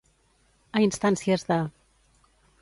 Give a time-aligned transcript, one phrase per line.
[0.79, 1.59] A instàncies de.